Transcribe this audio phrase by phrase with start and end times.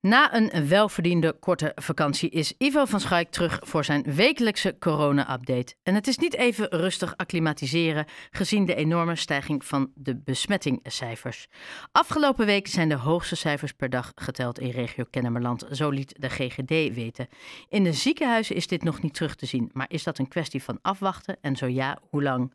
[0.00, 5.74] Na een welverdiende korte vakantie is Ivo van Schaik terug voor zijn wekelijkse corona-update.
[5.82, 11.48] En het is niet even rustig acclimatiseren gezien de enorme stijging van de besmettingcijfers.
[11.92, 16.28] Afgelopen week zijn de hoogste cijfers per dag geteld in regio Kennemerland, zo liet de
[16.28, 17.28] GGD weten.
[17.68, 20.62] In de ziekenhuizen is dit nog niet terug te zien, maar is dat een kwestie
[20.62, 22.54] van afwachten en zo ja, hoe lang?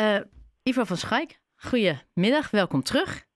[0.00, 0.16] Uh,
[0.62, 3.26] Ivo van Schaik, goedemiddag, welkom terug.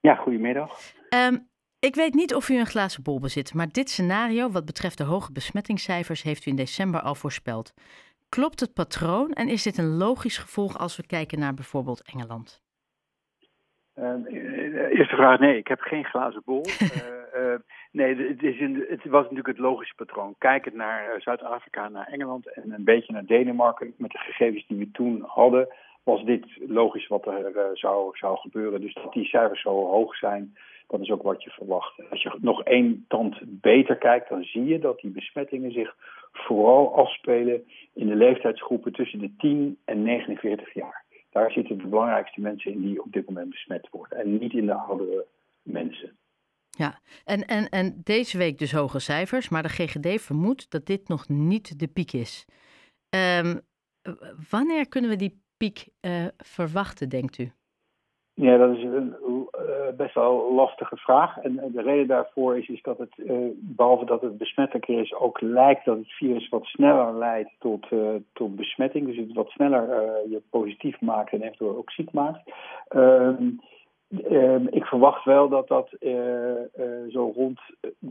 [0.00, 0.96] Ja, goedemiddag.
[1.14, 1.47] Um,
[1.80, 5.04] ik weet niet of u een glazen bol bezit, maar dit scenario wat betreft de
[5.04, 7.74] hoge besmettingscijfers heeft u in december al voorspeld.
[8.28, 12.62] Klopt het patroon en is dit een logisch gevolg als we kijken naar bijvoorbeeld Engeland?
[13.98, 16.66] Uh, eerste vraag, nee, ik heb geen glazen bol.
[16.66, 16.88] uh,
[17.42, 17.58] uh,
[17.92, 20.34] nee, het, is een, het, was natuurlijk het logische patroon.
[20.38, 24.90] Kijkend naar Zuid-Afrika, naar Engeland en een beetje naar Denemarken met de gegevens die we
[24.90, 25.68] toen hadden,
[26.02, 28.80] was dit logisch wat er zou, zou gebeuren.
[28.80, 30.56] Dus dat die cijfers zo hoog zijn,
[30.88, 32.10] dat is ook wat je verwacht.
[32.10, 35.96] Als je nog één tand beter kijkt, dan zie je dat die besmettingen zich
[36.32, 41.04] vooral afspelen in de leeftijdsgroepen tussen de 10 en 49 jaar.
[41.30, 44.18] Daar zitten de belangrijkste mensen in die op dit moment besmet worden.
[44.18, 45.26] En niet in de oudere
[45.62, 46.16] mensen.
[46.70, 51.08] Ja, en, en, en deze week dus hoge cijfers, maar de GGD vermoedt dat dit
[51.08, 52.46] nog niet de piek is.
[53.40, 53.60] Um,
[54.50, 57.50] wanneer kunnen we die piek uh, verwachten, denkt u?
[58.34, 59.14] Ja, dat is een
[59.96, 61.38] best wel lastige vraag.
[61.38, 65.40] En de reden daarvoor is, is dat het, uh, behalve dat het besmettelijker is, ook
[65.40, 69.06] lijkt dat het virus wat sneller leidt tot, uh, tot besmetting.
[69.06, 69.88] Dus het wat sneller
[70.28, 72.50] je positief maakt en eventueel ook ziek maakt.
[72.88, 73.50] Ehm,
[74.70, 76.62] ik verwacht wel dat dat uh, uh,
[77.08, 77.60] zo rond,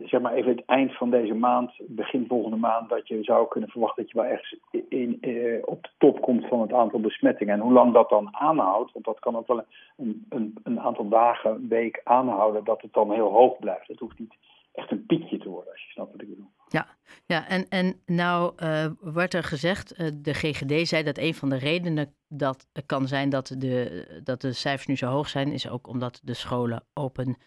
[0.04, 3.70] zeg maar even het eind van deze maand, begin volgende maand, dat je zou kunnen
[3.70, 5.20] verwachten dat je wel ergens in,
[5.66, 7.54] op de top komt van het aantal besmettingen.
[7.54, 9.64] En hoe lang dat dan aanhoudt, want dat kan ook wel
[9.98, 13.88] een, een, een aantal dagen, week aanhouden, dat het dan heel hoog blijft.
[13.88, 14.36] Het hoeft niet
[14.73, 16.50] echt een piekje te worden, als je snapt wat ik bedoel.
[16.70, 21.36] Ja, ja en, en nou uh, wordt er gezegd, uh, de GGD zei dat een
[21.36, 25.52] van de redenen dat kan zijn dat de, dat de cijfers nu zo hoog zijn,
[25.52, 27.38] is ook omdat de scholen open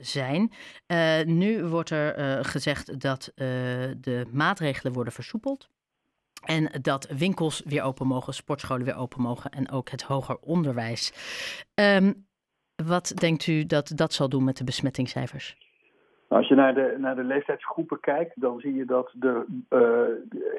[0.00, 0.52] zijn.
[1.24, 5.68] nu wordt er gezegd dat de maatregelen worden versoepeld.
[6.40, 11.12] En dat winkels weer open mogen, sportscholen weer open mogen en ook het hoger onderwijs.
[11.74, 12.28] Um,
[12.84, 15.69] wat denkt u dat dat zal doen met de besmettingscijfers?
[16.30, 19.80] Als je naar de, naar de leeftijdsgroepen kijkt, dan zie je dat er, uh,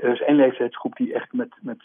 [0.02, 1.78] er is één leeftijdsgroep die echt met, met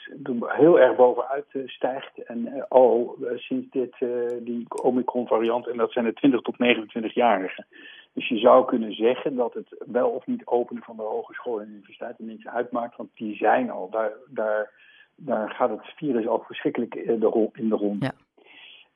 [0.47, 2.25] heel erg bovenuit uh, stijgt.
[2.25, 3.95] En uh, al sinds dit,
[4.41, 7.67] die Omicron-variant, en dat zijn de 20 tot 29-jarigen.
[8.13, 11.73] Dus je zou kunnen zeggen dat het wel of niet openen van de hogescholen en
[11.73, 13.91] universiteiten niets uitmaakt, want die zijn al.
[13.91, 14.71] Daar, daar,
[15.17, 18.03] daar gaat het virus al verschrikkelijk in de, in de rond.
[18.03, 18.13] Ja.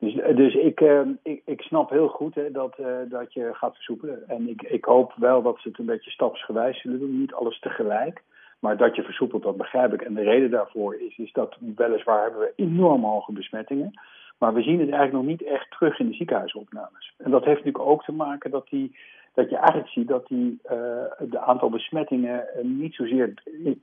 [0.00, 3.74] Dus, dus ik, uh, ik, ik snap heel goed hè, dat, uh, dat je gaat
[3.74, 4.28] versoepelen.
[4.28, 7.18] En ik, ik hoop wel dat ze het een beetje stapsgewijs zullen doen.
[7.18, 8.22] Niet alles tegelijk.
[8.58, 10.02] Maar dat je versoepelt, dat begrijp ik.
[10.02, 13.90] En de reden daarvoor is, is dat weliswaar hebben we enorm hoge besmettingen.
[14.38, 17.14] Maar we zien het eigenlijk nog niet echt terug in de ziekenhuisopnames.
[17.18, 18.96] En dat heeft natuurlijk ook te maken dat, die,
[19.34, 20.70] dat je eigenlijk ziet dat die, uh,
[21.18, 23.34] de aantal besmettingen niet zozeer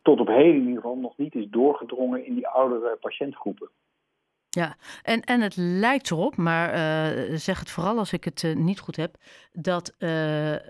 [0.02, 3.70] tot op heden in ieder geval nog niet is doorgedrongen in die oudere patiëntgroepen.
[4.57, 8.56] Ja, en, en het lijkt erop, maar uh, zeg het vooral als ik het uh,
[8.56, 9.16] niet goed heb,
[9.51, 10.09] dat uh,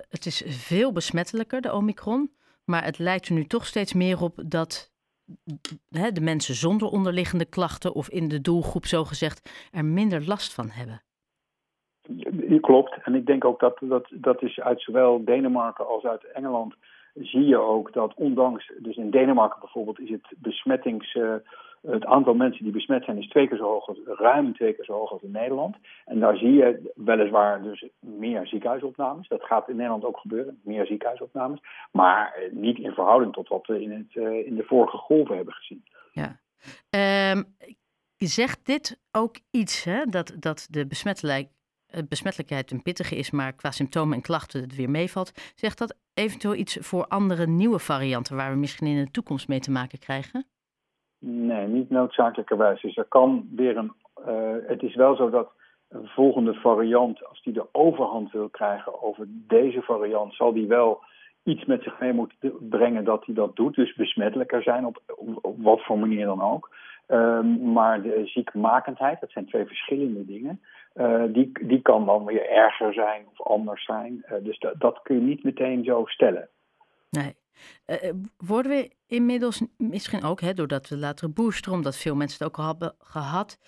[0.09, 2.31] het is veel besmettelijker, de Omicron.
[2.63, 4.91] Maar het lijkt er nu toch steeds meer op dat
[5.89, 10.69] hè, de mensen zonder onderliggende klachten of in de doelgroep zogezegd er minder last van
[10.69, 11.01] hebben.
[12.61, 12.97] Klopt.
[13.03, 16.75] En ik denk ook dat dat, dat is uit zowel Denemarken als uit Engeland
[17.13, 21.15] zie je ook dat ondanks, dus in Denemarken bijvoorbeeld, is het besmettings
[21.81, 24.85] het aantal mensen die besmet zijn is twee keer zo hoog, als, ruim twee keer
[24.85, 25.75] zo hoog als in Nederland.
[26.05, 29.27] En daar zie je weliswaar dus meer ziekenhuisopnames.
[29.27, 31.59] Dat gaat in Nederland ook gebeuren, meer ziekenhuisopnames.
[31.91, 35.35] Maar eh, niet in verhouding tot wat we in, het, uh, in de vorige golven
[35.35, 35.83] hebben gezien.
[36.11, 36.39] Ja.
[37.31, 37.55] Um,
[38.17, 40.05] zegt dit ook iets, hè?
[40.05, 41.49] Dat, dat de besmettelijk,
[42.09, 45.31] besmettelijkheid een pittige is, maar qua symptomen en klachten het weer meevalt.
[45.55, 49.59] Zegt dat eventueel iets voor andere nieuwe varianten waar we misschien in de toekomst mee
[49.59, 50.45] te maken krijgen?
[51.19, 52.81] Nee, niet noodzakelijkerwijs.
[52.81, 53.91] Dus er kan weer een.
[54.27, 55.51] Uh, het is wel zo dat
[55.89, 61.03] een volgende variant, als die de overhand wil krijgen over deze variant, zal die wel
[61.43, 63.75] iets met zich mee moeten brengen dat hij dat doet.
[63.75, 65.01] Dus besmettelijker zijn op,
[65.41, 66.75] op, wat voor manier dan ook.
[67.07, 70.61] Um, maar de ziekmakendheid, dat zijn twee verschillende dingen.
[70.97, 74.25] Uh, die, die kan dan weer erger zijn of anders zijn.
[74.25, 76.49] Uh, dus dat kun je niet meteen zo stellen.
[77.09, 77.35] Nee.
[77.87, 82.47] Uh, worden we inmiddels misschien ook, hè, doordat we later booster, omdat veel mensen het
[82.47, 83.59] ook al hebben gehad,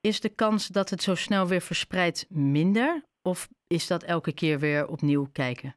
[0.00, 3.04] is de kans dat het zo snel weer verspreidt minder?
[3.22, 5.76] Of is dat elke keer weer opnieuw kijken?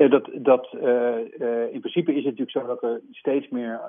[0.00, 0.72] Ja, dat, dat,
[1.70, 3.80] in principe is het natuurlijk zo dat er steeds meer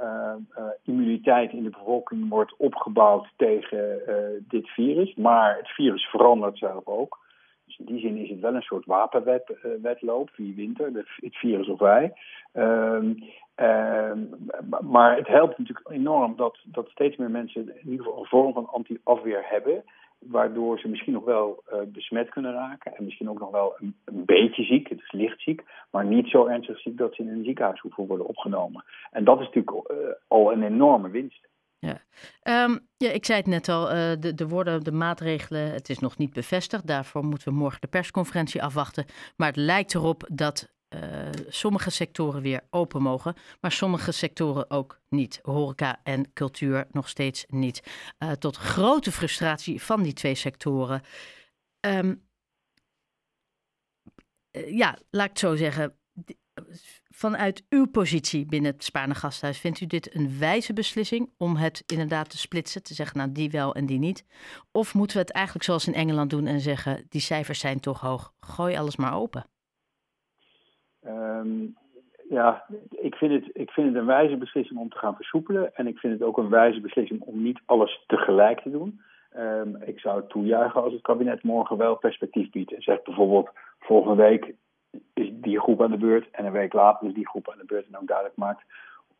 [0.83, 4.01] immuniteit in de bevolking wordt opgebouwd tegen
[4.47, 5.15] dit virus.
[5.15, 7.19] Maar het virus verandert zelf ook.
[7.65, 10.29] Dus in die zin is het wel een soort wapenwedloop.
[10.35, 12.13] Wie wint er, het virus of wij?
[12.51, 13.13] Ehm,
[13.55, 14.19] ehm,
[14.81, 18.53] maar het helpt natuurlijk enorm dat, dat steeds meer mensen in ieder geval een vorm
[18.53, 19.83] van anti-afweer hebben
[20.21, 23.95] waardoor ze misschien nog wel uh, besmet kunnen raken en misschien ook nog wel een,
[24.25, 27.43] beetje ziek, het is licht ziek, maar niet zo ernstig ziek dat ze in een
[27.43, 28.83] ziekenhuis hoeven worden opgenomen.
[29.11, 29.97] En dat is natuurlijk uh,
[30.27, 31.49] al een enorme winst.
[31.79, 31.97] Ja.
[32.65, 35.99] Um, ja, ik zei het net al, uh, de, de woorden, de maatregelen, het is
[35.99, 36.87] nog niet bevestigd.
[36.87, 39.05] Daarvoor moeten we morgen de persconferentie afwachten.
[39.35, 45.01] Maar het lijkt erop dat uh, sommige sectoren weer open mogen, maar sommige sectoren ook
[45.09, 45.39] niet.
[45.43, 47.83] Horeca en cultuur nog steeds niet.
[48.19, 51.01] Uh, tot grote frustratie van die twee sectoren.
[51.79, 52.23] Um,
[54.51, 55.95] uh, ja, laat ik het zo zeggen.
[57.09, 61.83] Vanuit uw positie binnen het Spaarne Gasthuis, vindt u dit een wijze beslissing om het
[61.85, 64.25] inderdaad te splitsen, te zeggen, nou die wel en die niet?
[64.71, 67.99] Of moeten we het eigenlijk zoals in Engeland doen en zeggen, die cijfers zijn toch
[67.99, 69.45] hoog, gooi alles maar open?
[71.07, 71.75] Um,
[72.29, 75.75] ja, ik vind, het, ik vind het een wijze beslissing om te gaan versoepelen.
[75.75, 79.01] En ik vind het ook een wijze beslissing om niet alles tegelijk te doen.
[79.37, 82.73] Um, ik zou het toejuichen als het kabinet morgen wel perspectief biedt.
[82.73, 83.49] En zegt bijvoorbeeld,
[83.79, 84.53] volgende week
[85.13, 87.65] is die groep aan de beurt en een week later is die groep aan de
[87.65, 87.87] beurt.
[87.87, 88.63] En ook duidelijk maakt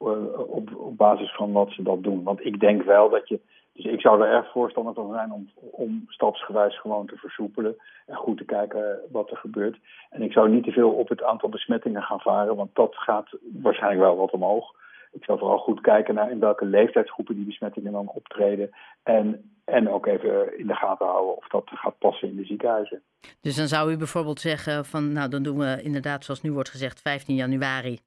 [0.02, 2.24] uh, op, op basis van wat ze dat doen.
[2.24, 3.40] Want ik denk wel dat je
[3.82, 7.76] dus ik zou er erg voorstander van zijn om, om stapsgewijs gewoon te versoepelen
[8.06, 9.78] en goed te kijken wat er gebeurt.
[10.10, 13.30] En ik zou niet te veel op het aantal besmettingen gaan varen, want dat gaat
[13.62, 14.80] waarschijnlijk wel wat omhoog.
[15.12, 18.70] Ik zou vooral goed kijken naar in welke leeftijdsgroepen die besmettingen dan optreden.
[19.04, 23.02] En, en ook even in de gaten houden of dat gaat passen in de ziekenhuizen.
[23.42, 26.70] Dus dan zou u bijvoorbeeld zeggen van nou dan doen we inderdaad zoals nu wordt
[26.70, 28.00] gezegd 15 januari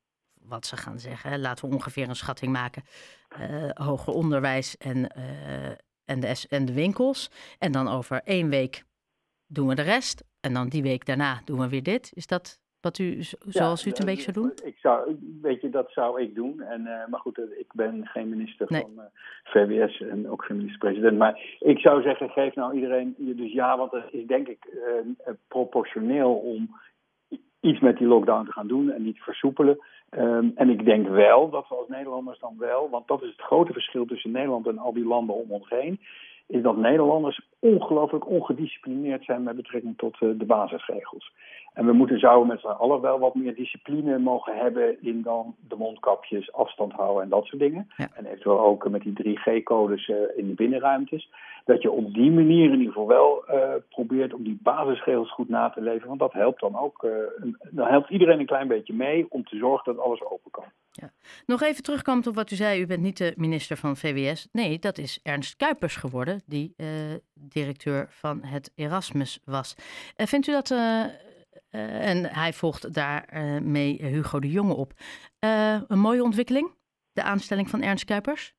[0.49, 1.41] wat ze gaan zeggen.
[1.41, 2.83] Laten we ongeveer een schatting maken.
[3.41, 5.67] Uh, hoger onderwijs en, uh,
[6.05, 7.31] en, de, en de winkels.
[7.59, 8.85] En dan over één week
[9.47, 10.25] doen we de rest.
[10.41, 12.13] En dan die week daarna doen we weer dit.
[12.15, 14.53] Is dat wat u, zoals ja, u het een beetje zou doen?
[14.65, 16.61] Ik zou, weet je, dat zou ik doen.
[16.61, 18.81] En, uh, maar goed, ik ben geen minister nee.
[18.83, 19.05] van
[19.45, 21.19] VWS en ook geen minister-president.
[21.19, 24.67] Maar ik zou zeggen, geef nou iedereen dus ja, want dat is denk ik
[25.49, 26.77] proportioneel om
[27.65, 29.79] iets met die lockdown te gaan doen en niet versoepelen.
[30.11, 33.41] Um, en ik denk wel dat we als Nederlanders dan wel, want dat is het
[33.41, 36.01] grote verschil tussen Nederland en al die landen om ons heen,
[36.47, 41.33] is dat Nederlanders ongelooflijk ongedisciplineerd zijn met betrekking tot uh, de basisregels.
[41.75, 45.55] En we moeten zouden met z'n allen wel wat meer discipline mogen hebben in dan
[45.69, 47.91] de mondkapjes, afstand houden en dat soort dingen.
[47.97, 48.09] Ja.
[48.15, 51.31] En eventueel ook met die 3G-codes uh, in de binnenruimtes.
[51.65, 55.49] Dat je op die manier in ieder geval wel uh, probeert om die basisregels goed
[55.49, 56.09] na te leven.
[56.09, 57.07] Want dat helpt dan ook.
[57.71, 60.65] dan helpt iedereen een klein beetje mee om te zorgen dat alles open kan.
[60.91, 61.11] Ja.
[61.47, 62.81] Nog even terugkomend op wat u zei.
[62.81, 64.49] U bent niet de minister van VWS.
[64.53, 66.75] Nee, dat is Ernst Kuipers geworden, die
[67.35, 69.75] directeur van het Erasmus was.
[70.17, 70.75] vindt u dat
[71.75, 74.93] uh, en hij volgt daarmee uh, Hugo de Jonge op.
[75.45, 76.71] Uh, een mooie ontwikkeling,
[77.13, 78.55] de aanstelling van Ernst Kuipers?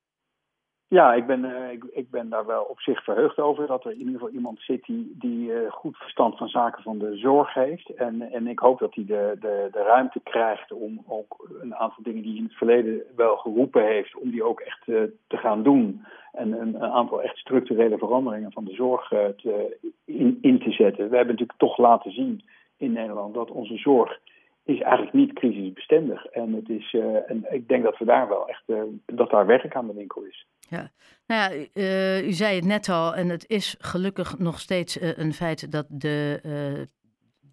[0.87, 3.97] Ja, ik ben, ik, ik, ben daar wel op zich verheugd over dat er in
[3.97, 7.89] ieder geval iemand zit die, die goed verstand van zaken van de zorg heeft.
[7.89, 12.03] En, en ik hoop dat hij de, de, de ruimte krijgt om ook een aantal
[12.03, 14.83] dingen die hij in het verleden wel geroepen heeft, om die ook echt
[15.27, 16.05] te gaan doen.
[16.31, 21.09] En een, een, aantal echt structurele veranderingen van de zorg te, in, in te zetten.
[21.09, 22.43] We hebben natuurlijk toch laten zien
[22.77, 24.19] in Nederland dat onze zorg
[24.63, 26.25] is eigenlijk niet crisisbestendig.
[26.25, 29.45] En, het is, uh, en ik denk dat we daar wel echt uh, dat daar
[29.45, 30.47] werk aan de winkel is.
[30.59, 30.91] Ja,
[31.27, 35.71] nou ja, u zei het net al, en het is gelukkig nog steeds een feit
[35.71, 36.39] dat de,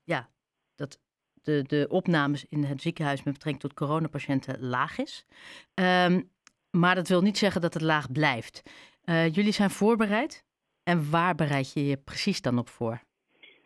[0.05, 0.29] ja,
[0.75, 1.01] dat
[1.43, 5.27] de, de opnames in het ziekenhuis met betrekking tot coronapatiënten laag is.
[5.75, 6.31] Um,
[6.71, 8.63] maar dat wil niet zeggen dat het laag blijft.
[9.05, 10.45] jullie zijn voorbereid.
[10.83, 13.03] En waar bereid je je precies dan op voor?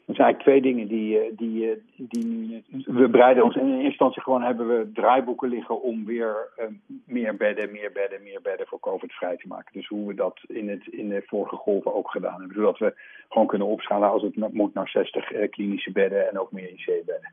[0.06, 3.56] Er zijn eigenlijk twee dingen die, eh, die, eh, die we bereiden ons.
[3.56, 6.64] In eerste instantie gewoon hebben we draaiboeken liggen om weer uh,
[7.04, 9.72] meer bedden, meer bedden, meer bedden voor COVID vrij te maken.
[9.72, 12.56] Dus hoe we dat in, het, in de vorige golven ook gedaan hebben.
[12.56, 12.94] Zodat we
[13.28, 17.30] gewoon kunnen opschalen als het moet naar 60 uh, klinische bedden en ook meer IC-bedden.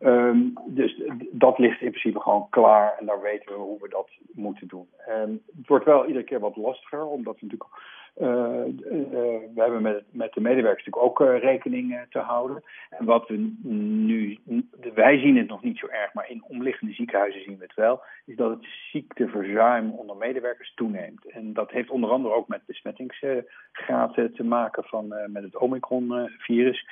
[0.00, 4.08] Um, dus dat ligt in principe gewoon klaar en daar weten we hoe we dat
[4.32, 4.88] moeten doen.
[5.08, 7.70] Um, het wordt wel iedere keer wat lastiger, omdat we natuurlijk
[8.16, 12.62] we hebben met, met de medewerkers natuurlijk ook uh, rekening te houden.
[12.90, 14.38] En wat we nu,
[14.94, 18.02] wij zien het nog niet zo erg, maar in omliggende ziekenhuizen zien we het wel,
[18.24, 21.30] is dat het ziekteverzuim onder medewerkers toeneemt.
[21.30, 26.84] En dat heeft onder andere ook met besmettingsgraad te maken van, met het Omicron-virus.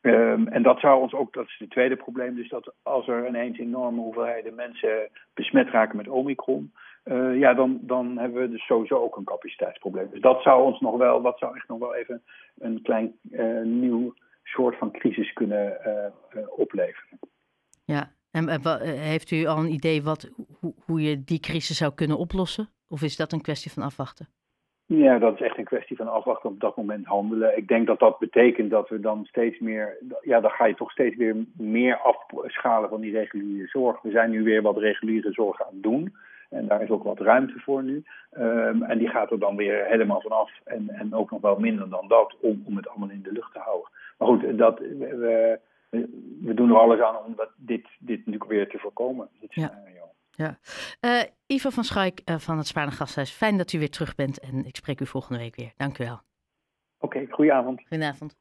[0.00, 3.26] Ehm, en dat zou ons ook, dat is het tweede probleem, dus dat als er
[3.26, 6.72] ineens enorme hoeveelheden mensen besmet raken met Omicron,
[7.08, 10.08] uh, ja, dan, dan hebben we dus sowieso ook een capaciteitsprobleem.
[10.10, 12.22] Dus dat zou ons nog wel, dat zou echt nog wel even
[12.58, 15.78] een klein uh, nieuw soort van crisis kunnen
[16.34, 17.18] uh, opleveren.
[17.84, 22.18] Ja, en heeft u al een idee wat, hoe, hoe je die crisis zou kunnen
[22.18, 22.68] oplossen?
[22.88, 24.28] Of is dat een kwestie van afwachten?
[24.86, 27.56] Ja, dat is echt een kwestie van afwachten op dat moment handelen.
[27.56, 30.90] Ik denk dat dat betekent dat we dan steeds meer, ja, dan ga je toch
[30.90, 34.02] steeds weer meer afschalen van die reguliere zorg.
[34.02, 36.14] We zijn nu weer wat reguliere zorg aan het doen.
[36.48, 38.04] En daar is ook wat ruimte voor nu.
[38.38, 40.50] Um, en die gaat er dan weer helemaal vanaf.
[40.64, 43.52] En, en ook nog wel minder dan dat om, om het allemaal in de lucht
[43.52, 43.90] te houden.
[44.18, 45.60] Maar goed, dat, we,
[46.40, 49.28] we doen er alles aan om dat, dit, dit natuurlijk weer te voorkomen.
[49.40, 49.86] Dit ja.
[50.38, 50.58] Ja.
[51.00, 54.40] Uh, Ivo van Schaik uh, van het Spaarne Gasthuis, fijn dat u weer terug bent
[54.40, 55.72] en ik spreek u volgende week weer.
[55.76, 56.20] Dank u wel.
[56.98, 57.80] Oké, okay, goedenavond.
[57.80, 58.36] Goedenavond.